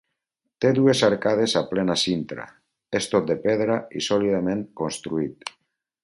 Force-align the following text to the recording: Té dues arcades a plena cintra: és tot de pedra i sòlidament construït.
Té 0.63 0.69
dues 0.77 1.01
arcades 1.07 1.53
a 1.61 1.63
plena 1.73 1.97
cintra: 2.05 2.47
és 3.01 3.09
tot 3.11 3.27
de 3.33 3.37
pedra 3.47 3.75
i 3.99 4.03
sòlidament 4.09 4.65
construït. 4.83 5.53